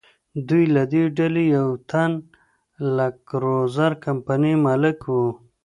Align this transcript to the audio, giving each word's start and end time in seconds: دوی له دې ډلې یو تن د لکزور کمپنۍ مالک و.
دوی 0.47 0.63
له 0.75 0.83
دې 0.91 1.03
ډلې 1.17 1.43
یو 1.55 1.67
تن 1.89 2.11
د 2.23 2.25
لکزور 2.97 3.91
کمپنۍ 4.05 4.53
مالک 4.65 4.99
و. 5.07 5.13